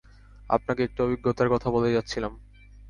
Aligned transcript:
আপনাকে 0.49 0.81
একটা 0.83 1.01
অভিজ্ঞতার 1.03 1.49
কথা 1.49 1.67
বলতে 1.69 1.89
চাচ্ছিলাম। 1.93 2.33